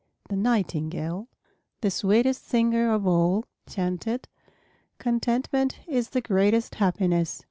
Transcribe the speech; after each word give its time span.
The 0.29 0.35
Nightingale, 0.35 1.27
the 1.81 1.91
sweetest 1.91 2.47
singer 2.47 2.91
of 2.91 3.05
all, 3.05 3.45
chanted, 3.69 4.27
"Contentment 4.97 5.77
is 5.87 6.09
the 6.09 6.21
greatest 6.21 6.73
happiness." 6.73 7.39